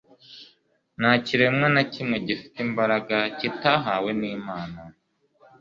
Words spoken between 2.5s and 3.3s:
imbaraga